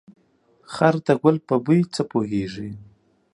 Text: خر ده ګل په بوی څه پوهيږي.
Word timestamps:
خر 0.73 0.95
ده 1.05 1.13
ګل 1.23 1.37
په 1.47 1.55
بوی 1.65 1.81
څه 1.95 2.01
پوهيږي. 2.11 2.69